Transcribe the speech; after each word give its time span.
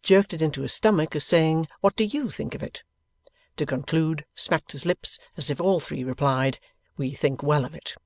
jerked 0.00 0.32
it 0.32 0.40
into 0.40 0.62
his 0.62 0.72
stomach, 0.72 1.16
as 1.16 1.26
saying, 1.26 1.66
'What 1.80 1.96
do 1.96 2.04
YOU 2.04 2.30
think 2.30 2.54
of 2.54 2.62
it?' 2.62 2.84
To 3.56 3.66
conclude, 3.66 4.24
smacked 4.32 4.70
his 4.70 4.86
lips, 4.86 5.18
as 5.36 5.50
if 5.50 5.60
all 5.60 5.80
three 5.80 6.04
replied, 6.04 6.60
'We 6.96 7.14
think 7.14 7.42
well 7.42 7.64
of 7.64 7.74
it. 7.74 7.96